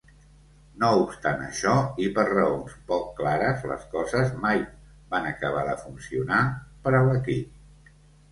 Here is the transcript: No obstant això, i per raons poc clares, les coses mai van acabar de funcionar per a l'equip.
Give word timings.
No 0.83 0.87
obstant 1.01 1.41
això, 1.47 1.73
i 2.05 2.07
per 2.15 2.23
raons 2.29 2.77
poc 2.87 3.05
clares, 3.19 3.67
les 3.73 3.85
coses 3.93 4.33
mai 4.47 4.63
van 5.13 5.29
acabar 5.33 5.63
de 5.69 5.77
funcionar 5.85 6.41
per 6.87 6.95
a 7.01 7.05
l'equip. 7.11 7.93